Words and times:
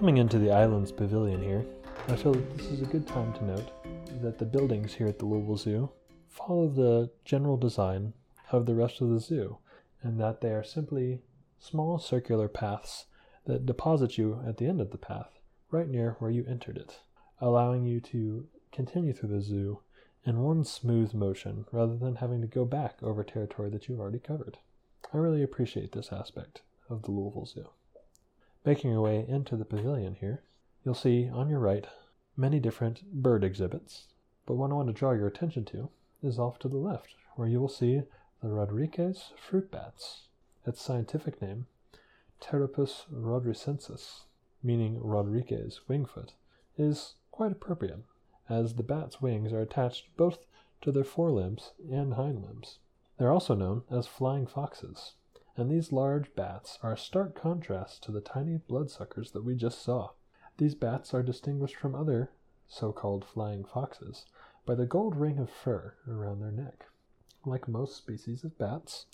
Coming 0.00 0.16
into 0.16 0.38
the 0.38 0.50
island's 0.50 0.90
pavilion 0.90 1.42
here, 1.42 1.62
I 2.08 2.16
feel 2.16 2.32
that 2.32 2.56
this 2.56 2.68
is 2.68 2.80
a 2.80 2.86
good 2.86 3.06
time 3.06 3.34
to 3.34 3.44
note 3.44 3.70
that 4.22 4.38
the 4.38 4.46
buildings 4.46 4.94
here 4.94 5.06
at 5.06 5.18
the 5.18 5.26
Louisville 5.26 5.58
Zoo 5.58 5.90
follow 6.26 6.68
the 6.68 7.10
general 7.26 7.58
design 7.58 8.14
of 8.50 8.64
the 8.64 8.74
rest 8.74 9.02
of 9.02 9.10
the 9.10 9.20
zoo, 9.20 9.58
and 10.00 10.18
that 10.18 10.40
they 10.40 10.52
are 10.52 10.64
simply 10.64 11.20
small 11.58 11.98
circular 11.98 12.48
paths 12.48 13.04
that 13.44 13.66
deposit 13.66 14.16
you 14.16 14.42
at 14.48 14.56
the 14.56 14.66
end 14.66 14.80
of 14.80 14.90
the 14.90 14.96
path, 14.96 15.38
right 15.70 15.86
near 15.86 16.16
where 16.18 16.30
you 16.30 16.46
entered 16.48 16.78
it, 16.78 17.00
allowing 17.38 17.84
you 17.84 18.00
to 18.00 18.46
continue 18.72 19.12
through 19.12 19.28
the 19.28 19.42
zoo 19.42 19.80
in 20.24 20.40
one 20.40 20.64
smooth 20.64 21.12
motion 21.12 21.66
rather 21.72 21.98
than 21.98 22.16
having 22.16 22.40
to 22.40 22.46
go 22.46 22.64
back 22.64 23.02
over 23.02 23.22
territory 23.22 23.68
that 23.68 23.86
you've 23.86 24.00
already 24.00 24.18
covered. 24.18 24.56
I 25.12 25.18
really 25.18 25.42
appreciate 25.42 25.92
this 25.92 26.10
aspect 26.10 26.62
of 26.88 27.02
the 27.02 27.10
Louisville 27.10 27.44
Zoo. 27.44 27.68
Making 28.64 28.90
your 28.90 29.00
way 29.00 29.24
into 29.26 29.56
the 29.56 29.64
pavilion 29.64 30.16
here, 30.16 30.42
you'll 30.84 30.94
see 30.94 31.30
on 31.30 31.48
your 31.48 31.60
right 31.60 31.86
many 32.36 32.60
different 32.60 33.02
bird 33.10 33.42
exhibits, 33.42 34.08
but 34.44 34.56
one 34.56 34.70
I 34.70 34.74
want 34.74 34.88
to 34.88 34.92
draw 34.92 35.12
your 35.12 35.28
attention 35.28 35.64
to 35.66 35.88
is 36.22 36.38
off 36.38 36.58
to 36.58 36.68
the 36.68 36.76
left, 36.76 37.14
where 37.36 37.48
you 37.48 37.58
will 37.58 37.70
see 37.70 38.02
the 38.42 38.48
Rodrigues 38.48 39.32
fruit 39.36 39.70
bats. 39.70 40.28
Its 40.66 40.82
scientific 40.82 41.40
name, 41.40 41.68
Pteropus 42.38 43.06
rodricensis, 43.10 44.24
meaning 44.62 45.00
Rodrigues 45.02 45.80
wingfoot, 45.88 46.34
is 46.76 47.14
quite 47.30 47.52
appropriate, 47.52 48.04
as 48.50 48.74
the 48.74 48.82
bat's 48.82 49.22
wings 49.22 49.54
are 49.54 49.62
attached 49.62 50.14
both 50.18 50.44
to 50.82 50.92
their 50.92 51.04
forelimbs 51.04 51.72
and 51.90 52.12
hind 52.14 52.42
limbs. 52.42 52.78
They're 53.16 53.32
also 53.32 53.54
known 53.54 53.84
as 53.90 54.06
flying 54.06 54.46
foxes, 54.46 55.14
and 55.56 55.70
these 55.70 55.92
large 55.92 56.34
bats 56.34 56.78
are 56.82 56.92
a 56.92 56.98
stark 56.98 57.34
contrast 57.34 58.02
to 58.04 58.12
the 58.12 58.20
tiny 58.20 58.58
bloodsuckers 58.58 59.32
that 59.32 59.44
we 59.44 59.54
just 59.54 59.82
saw. 59.82 60.10
These 60.58 60.74
bats 60.74 61.12
are 61.14 61.22
distinguished 61.22 61.76
from 61.76 61.94
other 61.94 62.30
so 62.68 62.92
called 62.92 63.24
flying 63.24 63.64
foxes 63.64 64.26
by 64.64 64.74
the 64.74 64.86
gold 64.86 65.16
ring 65.16 65.38
of 65.38 65.50
fur 65.50 65.94
around 66.08 66.40
their 66.40 66.52
neck. 66.52 66.86
Like 67.44 67.66
most 67.66 67.96
species 67.96 68.44
of 68.44 68.58
bats, 68.58 69.06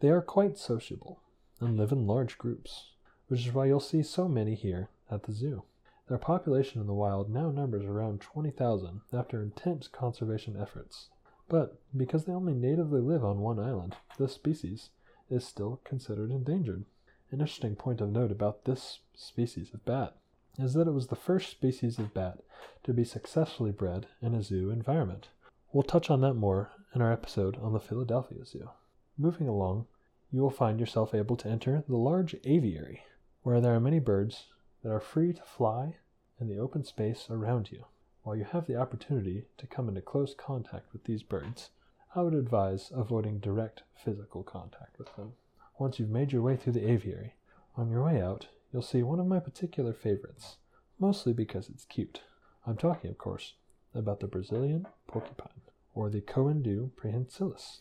they 0.00 0.10
are 0.10 0.22
quite 0.22 0.58
sociable 0.58 1.20
and 1.60 1.76
live 1.76 1.92
in 1.92 2.06
large 2.06 2.38
groups, 2.38 2.92
which 3.28 3.46
is 3.46 3.52
why 3.52 3.66
you'll 3.66 3.80
see 3.80 4.02
so 4.02 4.28
many 4.28 4.54
here 4.54 4.88
at 5.10 5.22
the 5.24 5.32
zoo. 5.32 5.62
Their 6.08 6.18
population 6.18 6.80
in 6.80 6.86
the 6.86 6.92
wild 6.92 7.30
now 7.30 7.50
numbers 7.50 7.84
around 7.84 8.20
20,000 8.20 9.00
after 9.12 9.42
intense 9.42 9.88
conservation 9.88 10.56
efforts. 10.60 11.08
But 11.48 11.80
because 11.96 12.24
they 12.24 12.32
only 12.32 12.54
natively 12.54 13.00
live 13.00 13.24
on 13.24 13.40
one 13.40 13.58
island, 13.58 13.96
this 14.18 14.32
species 14.34 14.90
is 15.30 15.44
still 15.46 15.80
considered 15.84 16.30
endangered. 16.30 16.84
An 17.30 17.40
interesting 17.40 17.76
point 17.76 18.00
of 18.00 18.10
note 18.10 18.30
about 18.30 18.64
this 18.64 19.00
species 19.14 19.72
of 19.74 19.84
bat 19.84 20.14
is 20.58 20.74
that 20.74 20.86
it 20.86 20.92
was 20.92 21.08
the 21.08 21.16
first 21.16 21.50
species 21.50 21.98
of 21.98 22.14
bat 22.14 22.38
to 22.84 22.92
be 22.92 23.04
successfully 23.04 23.72
bred 23.72 24.06
in 24.22 24.34
a 24.34 24.42
zoo 24.42 24.70
environment. 24.70 25.28
We'll 25.72 25.82
touch 25.82 26.10
on 26.10 26.20
that 26.20 26.34
more 26.34 26.70
in 26.94 27.02
our 27.02 27.12
episode 27.12 27.56
on 27.60 27.72
the 27.72 27.80
Philadelphia 27.80 28.44
Zoo. 28.44 28.70
Moving 29.18 29.48
along, 29.48 29.86
you 30.30 30.40
will 30.42 30.50
find 30.50 30.78
yourself 30.78 31.14
able 31.14 31.36
to 31.36 31.48
enter 31.48 31.82
the 31.88 31.96
large 31.96 32.36
aviary, 32.44 33.02
where 33.42 33.60
there 33.60 33.74
are 33.74 33.80
many 33.80 33.98
birds 33.98 34.46
that 34.82 34.92
are 34.92 35.00
free 35.00 35.32
to 35.32 35.42
fly 35.42 35.96
in 36.40 36.48
the 36.48 36.58
open 36.58 36.84
space 36.84 37.26
around 37.30 37.72
you. 37.72 37.86
While 38.22 38.36
you 38.36 38.44
have 38.44 38.66
the 38.66 38.76
opportunity 38.76 39.46
to 39.58 39.66
come 39.66 39.88
into 39.88 40.00
close 40.00 40.34
contact 40.34 40.92
with 40.92 41.04
these 41.04 41.22
birds, 41.22 41.70
I 42.16 42.22
would 42.22 42.34
advise 42.34 42.92
avoiding 42.94 43.40
direct 43.40 43.82
physical 43.96 44.44
contact 44.44 44.98
with 44.98 45.16
them. 45.16 45.32
Once 45.78 45.98
you've 45.98 46.10
made 46.10 46.30
your 46.30 46.42
way 46.42 46.56
through 46.56 46.74
the 46.74 46.88
aviary, 46.88 47.34
on 47.76 47.90
your 47.90 48.04
way 48.04 48.22
out, 48.22 48.46
you'll 48.72 48.82
see 48.82 49.02
one 49.02 49.18
of 49.18 49.26
my 49.26 49.40
particular 49.40 49.92
favorites, 49.92 50.58
mostly 51.00 51.32
because 51.32 51.68
it's 51.68 51.84
cute. 51.84 52.20
I'm 52.66 52.76
talking, 52.76 53.10
of 53.10 53.18
course, 53.18 53.54
about 53.92 54.20
the 54.20 54.28
Brazilian 54.28 54.86
porcupine, 55.08 55.62
or 55.92 56.08
the 56.08 56.20
Coendou 56.20 56.92
prehensilis. 56.92 57.80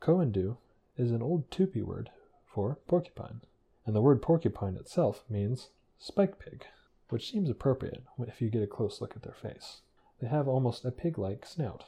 Coendou 0.00 0.56
is 0.96 1.12
an 1.12 1.22
old 1.22 1.48
Tupi 1.48 1.84
word 1.84 2.10
for 2.44 2.78
porcupine, 2.88 3.42
and 3.86 3.94
the 3.94 4.02
word 4.02 4.20
porcupine 4.20 4.76
itself 4.76 5.22
means 5.30 5.70
spike 6.00 6.40
pig, 6.40 6.64
which 7.08 7.30
seems 7.30 7.48
appropriate 7.48 8.02
if 8.26 8.42
you 8.42 8.50
get 8.50 8.64
a 8.64 8.66
close 8.66 9.00
look 9.00 9.14
at 9.14 9.22
their 9.22 9.32
face. 9.32 9.82
They 10.20 10.26
have 10.26 10.48
almost 10.48 10.84
a 10.84 10.90
pig 10.90 11.18
like 11.18 11.46
snout. 11.46 11.84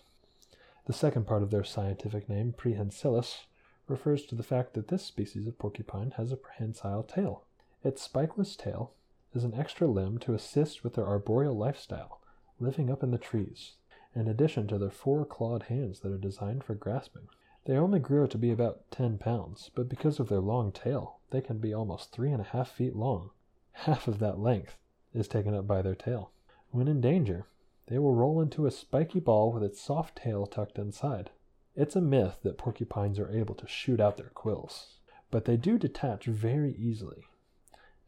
The 0.87 0.93
second 0.93 1.27
part 1.27 1.43
of 1.43 1.51
their 1.51 1.63
scientific 1.63 2.29
name, 2.29 2.53
prehensilius, 2.57 3.47
refers 3.87 4.25
to 4.27 4.35
the 4.35 4.43
fact 4.43 4.75
that 4.75 4.89
this 4.89 5.05
species 5.05 5.47
of 5.47 5.59
porcupine 5.59 6.13
has 6.13 6.33
a 6.33 6.37
prehensile 6.37 7.05
tail. 7.05 7.45
Its 7.85 8.07
spikeless 8.07 8.57
tail 8.57 8.93
is 9.35 9.45
an 9.45 9.55
extra 9.55 9.87
limb 9.87 10.19
to 10.19 10.35
assist 10.35 10.83
with 10.83 10.95
their 10.95 11.07
arboreal 11.07 11.57
lifestyle, 11.57 12.21
living 12.59 12.91
up 12.91 13.03
in 13.03 13.13
the 13.13 13.19
trees, 13.19 13.75
in 14.15 14.27
addition 14.27 14.67
to 14.67 14.79
their 14.79 14.91
four 14.91 15.25
clawed 15.25 15.65
hands 15.65 16.01
that 16.01 16.13
are 16.13 16.19
designed 16.19 16.65
for 16.65 16.75
grasping. 16.75 17.29
They 17.65 17.77
only 17.77 18.01
grow 18.01 18.27
to 18.27 18.39
be 18.39 18.51
about 18.51 18.91
10 18.91 19.19
pounds, 19.19 19.71
but 19.75 19.89
because 19.89 20.19
of 20.19 20.29
their 20.29 20.41
long 20.41 20.73
tail, 20.73 21.21
they 21.31 21.41
can 21.41 21.59
be 21.59 21.73
almost 21.73 22.11
three 22.11 22.33
and 22.33 22.41
a 22.41 22.45
half 22.45 22.69
feet 22.69 22.97
long. 22.97 23.31
Half 23.73 24.09
of 24.09 24.19
that 24.19 24.41
length 24.41 24.77
is 25.15 25.29
taken 25.29 25.55
up 25.55 25.67
by 25.67 25.81
their 25.81 25.95
tail. 25.95 26.33
When 26.71 26.89
in 26.89 27.01
danger, 27.01 27.47
they 27.87 27.99
will 27.99 28.15
roll 28.15 28.41
into 28.41 28.67
a 28.67 28.71
spiky 28.71 29.21
ball 29.21 29.53
with 29.53 29.63
its 29.63 29.81
soft 29.81 30.17
tail 30.17 30.47
tucked 30.47 30.79
inside. 30.79 31.31
It's 31.75 31.97
a 31.97 32.01
myth 32.01 32.41
that 32.43 32.59
porcupines 32.59 33.19
are 33.19 33.31
able 33.31 33.55
to 33.57 33.67
shoot 33.67 34.01
out 34.01 34.17
their 34.17 34.31
quills, 34.31 34.99
but 35.31 35.47
they 35.47 35.57
do 35.57 35.79
detach 35.79 36.27
very 36.27 36.75
easily, 36.75 37.25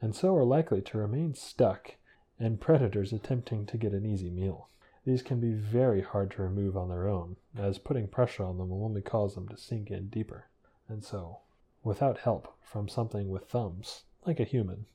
and 0.01 0.15
so 0.15 0.37
are 0.37 0.45
likely 0.45 0.83
to 0.83 0.99
remain 0.99 1.35
stuck 1.35 1.97
and 2.39 2.61
predators 2.61 3.13
attempting 3.13 3.65
to 3.67 3.79
get 3.79 3.93
an 3.93 4.05
easy 4.05 4.31
meal. 4.31 4.69
These 5.05 5.23
can 5.23 5.41
be 5.41 5.53
very 5.53 6.03
hard 6.03 6.31
to 6.33 6.43
remove 6.43 6.77
on 6.77 6.89
their 6.89 7.09
own, 7.09 7.37
as 7.57 7.79
putting 7.79 8.09
pressure 8.09 8.45
on 8.45 8.59
them 8.59 8.71
will 8.71 8.85
only 8.85 9.03
cause 9.03 9.35
them 9.35 9.49
to 9.49 9.57
sink 9.57 9.91
in 9.91 10.09
deeper. 10.09 10.49
And 10.89 11.05
so, 11.05 11.41
without 11.83 12.19
help 12.19 12.57
from 12.63 12.89
something 12.89 13.29
with 13.29 13.49
thumbs, 13.49 14.05
like 14.27 14.41
a 14.41 14.45
human, 14.45 14.87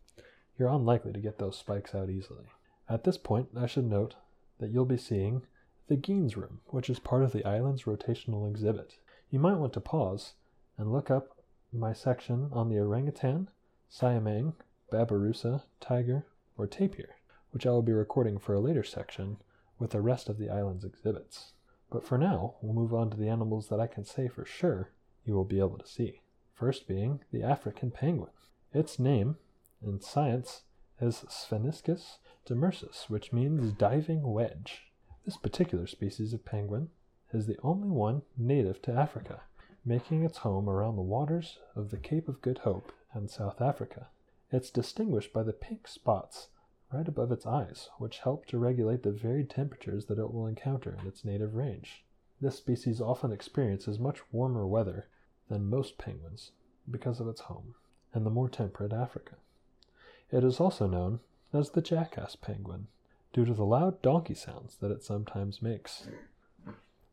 you're 0.58 0.70
unlikely 0.70 1.14
to 1.14 1.22
get 1.22 1.38
those 1.38 1.58
spikes 1.58 1.94
out 1.94 2.10
easily. 2.10 2.46
At 2.90 3.04
this 3.04 3.18
point, 3.18 3.50
I 3.56 3.68
should 3.68 3.86
note 3.86 4.16
that 4.60 4.70
you'll 4.70 4.86
be 4.86 4.98
seeing 4.98 5.42
the 5.88 5.98
Geens 5.98 6.36
Room, 6.36 6.62
which 6.68 6.90
is 6.90 7.00
part 7.00 7.24
of 7.24 7.32
the 7.32 7.46
island's 7.46 7.84
rotational 7.84 8.48
exhibit. 8.48 8.98
You 9.30 9.40
might 9.40 9.58
want 9.58 9.74
to 9.74 9.82
pause 9.82 10.34
and 10.78 10.92
look 10.92 11.10
up 11.10 11.38
my 11.74 11.94
section 11.94 12.50
on 12.52 12.70
the 12.70 12.80
orangutan, 12.80 13.50
siamang, 13.92 14.54
babirusa, 14.92 15.64
tiger, 15.80 16.26
or 16.58 16.68
tapir, 16.68 17.16
which 17.52 17.66
I 17.66 17.72
will 17.72 17.82
be 17.82 17.94
recording 17.94 18.38
for 18.38 18.54
a 18.54 18.60
later 18.60 18.84
section 18.84 19.38
with 19.78 19.92
the 19.92 20.02
rest 20.02 20.30
of 20.30 20.38
the 20.38 20.50
island's 20.50 20.86
exhibits. 20.86 21.54
But 21.90 22.06
for 22.06 22.18
now, 22.18 22.56
we'll 22.62 22.74
move 22.74 22.94
on 22.94 23.10
to 23.10 23.18
the 23.18 23.30
animals 23.30 23.70
that 23.70 23.80
I 23.80 23.88
can 23.88 24.06
say 24.06 24.28
for 24.28 24.46
sure 24.46 24.92
you 25.26 25.34
will 25.34 25.46
be 25.46 25.60
able 25.60 25.78
to 25.78 25.88
see. 25.88 26.22
First 26.54 26.88
being 26.88 27.22
the 27.32 27.44
African 27.44 27.90
penguin. 27.90 28.32
Its 28.74 29.00
name, 29.00 29.38
in 29.82 30.02
science, 30.02 30.64
is 31.02 31.24
Spheniscus 31.30 32.18
demersus, 32.50 33.10
which 33.10 33.32
means 33.32 33.72
diving 33.74 34.24
wedge. 34.24 34.92
This 35.24 35.38
particular 35.38 35.86
species 35.86 36.34
of 36.34 36.46
penguin 36.46 36.90
is 37.32 37.46
the 37.46 37.60
only 37.62 37.90
one 37.90 38.24
native 38.36 38.82
to 38.82 38.92
Africa, 38.92 39.42
making 39.86 40.24
its 40.24 40.40
home 40.40 40.68
around 40.68 40.96
the 40.96 41.04
waters 41.04 41.60
of 41.76 41.92
the 41.92 41.98
Cape 41.98 42.28
of 42.28 42.42
Good 42.42 42.60
Hope 42.60 42.92
and 43.14 43.30
South 43.30 43.62
Africa. 43.62 44.08
It's 44.52 44.72
distinguished 44.72 45.32
by 45.32 45.44
the 45.44 45.54
pink 45.54 45.88
spots 45.88 46.48
right 46.92 47.08
above 47.08 47.32
its 47.32 47.46
eyes, 47.46 47.90
which 48.00 48.20
help 48.20 48.48
to 48.48 48.58
regulate 48.58 49.04
the 49.04 49.12
varied 49.12 49.52
temperatures 49.52 50.08
that 50.08 50.18
it 50.18 50.34
will 50.34 50.48
encounter 50.48 50.98
in 51.00 51.06
its 51.08 51.24
native 51.24 51.54
range. 51.54 52.04
This 52.42 52.56
species 52.56 53.00
often 53.00 53.32
experiences 53.32 54.00
much 54.00 54.22
warmer 54.32 54.66
weather 54.66 55.08
than 55.50 55.70
most 55.70 56.00
penguins 56.00 56.52
because 56.90 57.20
of 57.20 57.28
its 57.28 57.42
home 57.42 57.76
and 58.12 58.26
the 58.26 58.32
more 58.32 58.50
temperate 58.50 58.92
Africa. 58.92 59.36
It 60.32 60.44
is 60.44 60.60
also 60.60 60.88
known 60.88 61.20
as 61.54 61.72
the 61.72 61.82
jackass 61.82 62.36
penguin 62.36 62.88
due 63.34 63.46
to 63.46 63.54
the 63.54 63.66
loud 63.66 64.02
donkey 64.02 64.34
sounds 64.34 64.78
that 64.78 64.92
it 64.92 65.04
sometimes 65.04 65.62
makes. 65.62 66.08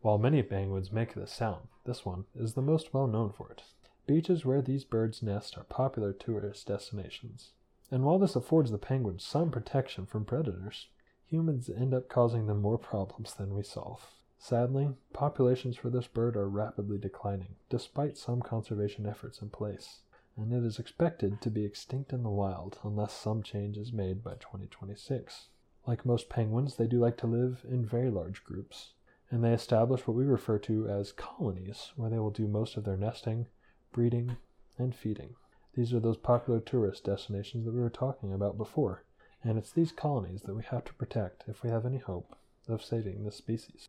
While 0.00 0.18
many 0.18 0.42
penguins 0.42 0.92
make 0.92 1.14
this 1.14 1.32
sound, 1.32 1.68
this 1.84 2.04
one 2.04 2.24
is 2.34 2.54
the 2.54 2.62
most 2.62 2.94
well 2.94 3.06
known 3.06 3.32
for 3.32 3.50
it. 3.50 3.62
Beaches 4.06 4.44
where 4.44 4.62
these 4.62 4.84
birds 4.84 5.22
nest 5.22 5.58
are 5.58 5.64
popular 5.64 6.12
tourist 6.12 6.66
destinations. 6.66 7.52
And 7.90 8.04
while 8.04 8.18
this 8.18 8.36
affords 8.36 8.70
the 8.70 8.78
penguins 8.78 9.24
some 9.24 9.50
protection 9.50 10.06
from 10.06 10.24
predators, 10.24 10.88
humans 11.26 11.68
end 11.68 11.94
up 11.94 12.08
causing 12.08 12.46
them 12.46 12.60
more 12.60 12.78
problems 12.78 13.34
than 13.34 13.54
we 13.54 13.62
solve. 13.62 14.06
Sadly, 14.38 14.90
populations 15.12 15.76
for 15.76 15.90
this 15.90 16.06
bird 16.06 16.36
are 16.36 16.48
rapidly 16.48 16.98
declining, 16.98 17.56
despite 17.68 18.16
some 18.18 18.42
conservation 18.42 19.06
efforts 19.06 19.40
in 19.40 19.48
place 19.48 20.00
and 20.36 20.52
it 20.52 20.64
is 20.64 20.78
expected 20.78 21.40
to 21.40 21.50
be 21.50 21.64
extinct 21.64 22.12
in 22.12 22.22
the 22.22 22.28
wild 22.28 22.78
unless 22.82 23.12
some 23.12 23.42
change 23.42 23.76
is 23.76 23.92
made 23.92 24.22
by 24.22 24.32
2026. 24.34 25.48
Like 25.86 26.04
most 26.04 26.28
penguins, 26.28 26.76
they 26.76 26.86
do 26.86 26.98
like 26.98 27.16
to 27.18 27.26
live 27.26 27.64
in 27.68 27.86
very 27.86 28.10
large 28.10 28.44
groups, 28.44 28.92
and 29.30 29.42
they 29.42 29.52
establish 29.52 30.06
what 30.06 30.16
we 30.16 30.24
refer 30.24 30.58
to 30.60 30.88
as 30.88 31.12
colonies, 31.12 31.92
where 31.96 32.10
they 32.10 32.18
will 32.18 32.30
do 32.30 32.46
most 32.46 32.76
of 32.76 32.84
their 32.84 32.96
nesting, 32.96 33.46
breeding, 33.92 34.36
and 34.78 34.94
feeding. 34.94 35.36
These 35.74 35.92
are 35.92 36.00
those 36.00 36.16
popular 36.16 36.60
tourist 36.60 37.04
destinations 37.04 37.64
that 37.64 37.74
we 37.74 37.80
were 37.80 37.90
talking 37.90 38.32
about 38.32 38.58
before, 38.58 39.04
and 39.44 39.58
it's 39.58 39.70
these 39.70 39.92
colonies 39.92 40.42
that 40.42 40.54
we 40.54 40.64
have 40.64 40.84
to 40.84 40.94
protect 40.94 41.44
if 41.46 41.62
we 41.62 41.70
have 41.70 41.86
any 41.86 41.98
hope 41.98 42.36
of 42.68 42.84
saving 42.84 43.24
this 43.24 43.36
species. 43.36 43.88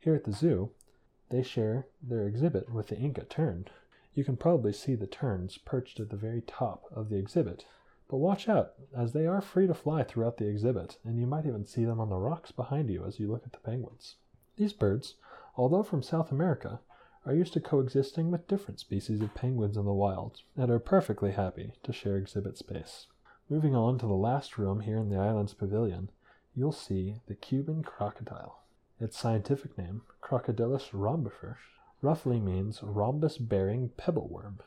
Here 0.00 0.14
at 0.14 0.24
the 0.24 0.32
zoo, 0.32 0.70
they 1.30 1.42
share 1.42 1.86
their 2.02 2.26
exhibit 2.26 2.70
with 2.70 2.88
the 2.88 2.96
Inca 2.96 3.24
tern. 3.24 3.68
You 4.16 4.24
can 4.24 4.38
probably 4.38 4.72
see 4.72 4.94
the 4.94 5.06
terns 5.06 5.58
perched 5.58 6.00
at 6.00 6.08
the 6.08 6.16
very 6.16 6.40
top 6.40 6.84
of 6.90 7.10
the 7.10 7.18
exhibit, 7.18 7.66
but 8.08 8.16
watch 8.16 8.48
out, 8.48 8.72
as 8.96 9.12
they 9.12 9.26
are 9.26 9.42
free 9.42 9.66
to 9.66 9.74
fly 9.74 10.04
throughout 10.04 10.38
the 10.38 10.48
exhibit, 10.48 10.96
and 11.04 11.20
you 11.20 11.26
might 11.26 11.44
even 11.44 11.66
see 11.66 11.84
them 11.84 12.00
on 12.00 12.08
the 12.08 12.16
rocks 12.16 12.50
behind 12.50 12.88
you 12.88 13.04
as 13.04 13.20
you 13.20 13.30
look 13.30 13.44
at 13.44 13.52
the 13.52 13.58
penguins. 13.58 14.14
These 14.56 14.72
birds, 14.72 15.16
although 15.54 15.82
from 15.82 16.02
South 16.02 16.32
America, 16.32 16.80
are 17.26 17.34
used 17.34 17.52
to 17.52 17.60
coexisting 17.60 18.30
with 18.30 18.48
different 18.48 18.80
species 18.80 19.20
of 19.20 19.34
penguins 19.34 19.76
in 19.76 19.84
the 19.84 19.92
wild 19.92 20.40
and 20.56 20.70
are 20.70 20.78
perfectly 20.78 21.32
happy 21.32 21.74
to 21.82 21.92
share 21.92 22.16
exhibit 22.16 22.56
space. 22.56 23.08
Moving 23.50 23.74
on 23.76 23.98
to 23.98 24.06
the 24.06 24.14
last 24.14 24.56
room 24.56 24.80
here 24.80 24.96
in 24.96 25.10
the 25.10 25.18
island's 25.18 25.52
pavilion, 25.52 26.08
you'll 26.54 26.72
see 26.72 27.16
the 27.26 27.34
Cuban 27.34 27.82
crocodile. 27.82 28.62
Its 28.98 29.18
scientific 29.18 29.76
name, 29.76 30.00
Crocodylus 30.22 30.92
rhombifer, 30.92 31.56
roughly 32.02 32.38
means 32.38 32.82
rhombus 32.82 33.38
bearing 33.38 33.88
pebbleworm, 33.96 34.58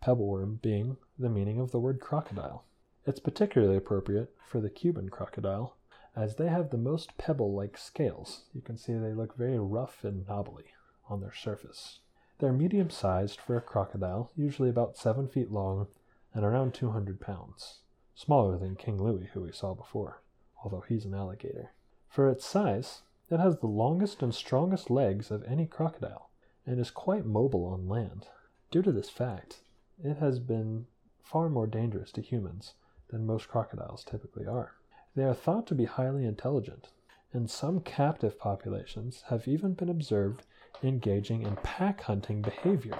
pebbleworm 0.00 0.58
being 0.62 0.96
the 1.18 1.28
meaning 1.28 1.60
of 1.60 1.70
the 1.70 1.78
word 1.78 2.00
crocodile. 2.00 2.64
It's 3.06 3.20
particularly 3.20 3.76
appropriate 3.76 4.34
for 4.46 4.60
the 4.60 4.70
Cuban 4.70 5.10
crocodile 5.10 5.76
as 6.16 6.36
they 6.36 6.48
have 6.48 6.70
the 6.70 6.78
most 6.78 7.16
pebble 7.18 7.54
like 7.54 7.76
scales. 7.76 8.44
You 8.54 8.62
can 8.62 8.76
see 8.76 8.94
they 8.94 9.12
look 9.12 9.36
very 9.36 9.58
rough 9.58 10.02
and 10.02 10.26
knobbly 10.26 10.64
on 11.08 11.20
their 11.20 11.34
surface. 11.34 12.00
They're 12.38 12.52
medium 12.52 12.90
sized 12.90 13.38
for 13.40 13.56
a 13.56 13.60
crocodile, 13.60 14.32
usually 14.34 14.70
about 14.70 14.96
7 14.96 15.28
feet 15.28 15.50
long 15.50 15.88
and 16.34 16.44
around 16.44 16.72
200 16.72 17.20
pounds, 17.20 17.80
smaller 18.14 18.56
than 18.56 18.76
King 18.76 19.02
Louis, 19.02 19.28
who 19.34 19.42
we 19.42 19.52
saw 19.52 19.74
before, 19.74 20.22
although 20.64 20.84
he's 20.88 21.04
an 21.04 21.14
alligator. 21.14 21.72
For 22.08 22.28
its 22.28 22.46
size, 22.46 23.02
it 23.30 23.38
has 23.38 23.58
the 23.58 23.66
longest 23.66 24.22
and 24.22 24.34
strongest 24.34 24.88
legs 24.88 25.30
of 25.30 25.44
any 25.44 25.66
crocodile 25.66 26.27
and 26.68 26.78
is 26.78 26.90
quite 26.90 27.24
mobile 27.24 27.64
on 27.64 27.88
land. 27.88 28.26
Due 28.70 28.82
to 28.82 28.92
this 28.92 29.08
fact, 29.08 29.60
it 30.04 30.18
has 30.18 30.38
been 30.38 30.84
far 31.22 31.48
more 31.48 31.66
dangerous 31.66 32.12
to 32.12 32.20
humans 32.20 32.74
than 33.08 33.24
most 33.24 33.48
crocodiles 33.48 34.04
typically 34.04 34.46
are. 34.46 34.74
They 35.16 35.24
are 35.24 35.34
thought 35.34 35.66
to 35.68 35.74
be 35.74 35.86
highly 35.86 36.26
intelligent, 36.26 36.88
and 37.32 37.50
some 37.50 37.80
captive 37.80 38.38
populations 38.38 39.24
have 39.28 39.48
even 39.48 39.72
been 39.72 39.88
observed 39.88 40.42
engaging 40.82 41.42
in 41.42 41.56
pack 41.56 42.02
hunting 42.02 42.42
behavior. 42.42 42.98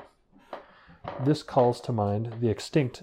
This 1.24 1.42
calls 1.42 1.80
to 1.82 1.92
mind 1.92 2.36
the 2.40 2.48
extinct, 2.48 3.02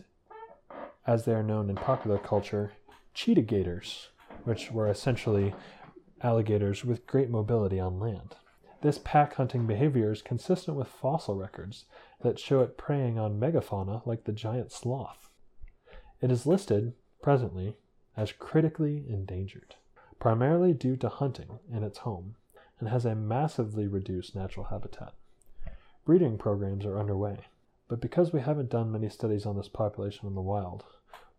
as 1.05 1.25
they 1.25 1.33
are 1.33 1.43
known 1.43 1.69
in 1.69 1.75
popular 1.75 2.17
culture, 2.17 2.71
cheetah 3.13 3.43
gators, 3.43 4.09
which 4.45 4.71
were 4.71 4.89
essentially 4.89 5.53
alligators 6.23 6.83
with 6.83 7.05
great 7.05 7.29
mobility 7.29 7.79
on 7.79 7.99
land. 7.99 8.35
This 8.85 8.99
pack 9.03 9.33
hunting 9.33 9.65
behavior 9.65 10.11
is 10.11 10.21
consistent 10.21 10.77
with 10.77 10.87
fossil 10.87 11.33
records 11.33 11.85
that 12.21 12.37
show 12.37 12.61
it 12.61 12.77
preying 12.77 13.17
on 13.17 13.39
megafauna 13.39 14.05
like 14.05 14.25
the 14.25 14.31
giant 14.31 14.71
sloth. 14.71 15.27
It 16.21 16.29
is 16.29 16.45
listed, 16.45 16.93
presently, 17.19 17.77
as 18.15 18.31
critically 18.31 19.03
endangered, 19.09 19.73
primarily 20.19 20.71
due 20.71 20.95
to 20.97 21.09
hunting 21.09 21.57
in 21.67 21.81
its 21.81 21.97
home 21.97 22.35
and 22.79 22.87
has 22.87 23.05
a 23.05 23.15
massively 23.15 23.87
reduced 23.87 24.35
natural 24.35 24.67
habitat. 24.67 25.15
Breeding 26.05 26.37
programs 26.37 26.85
are 26.85 26.99
underway, 26.99 27.39
but 27.87 27.99
because 27.99 28.31
we 28.31 28.41
haven't 28.41 28.69
done 28.69 28.91
many 28.91 29.09
studies 29.09 29.47
on 29.47 29.57
this 29.57 29.67
population 29.67 30.27
in 30.27 30.35
the 30.35 30.41
wild, 30.41 30.83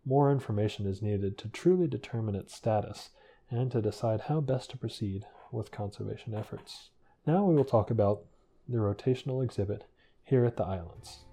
more 0.03 0.33
information 0.33 0.85
is 0.85 1.01
needed 1.01 1.37
to 1.37 1.47
truly 1.47 1.87
determine 1.87 2.35
its 2.35 2.53
status 2.53 3.11
and 3.49 3.71
to 3.71 3.81
decide 3.81 4.19
how 4.19 4.41
best 4.41 4.69
to 4.71 4.77
proceed 4.77 5.25
with 5.49 5.71
conservation 5.71 6.35
efforts. 6.35 6.89
Now 7.27 7.43
we 7.43 7.55
will 7.55 7.65
talk 7.65 7.91
about 7.91 8.21
the 8.69 8.77
rotational 8.77 9.43
exhibit 9.43 9.83
here 10.23 10.45
at 10.45 10.55
the 10.55 10.63
islands. 10.63 11.25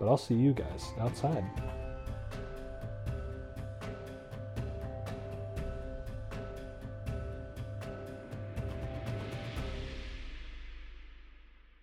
But 0.00 0.08
I'll 0.08 0.16
see 0.16 0.34
you 0.34 0.52
guys 0.52 0.92
outside. 0.98 1.44